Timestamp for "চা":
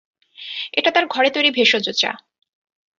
1.97-2.11